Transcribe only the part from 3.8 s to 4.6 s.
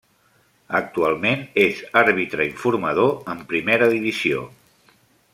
divisió.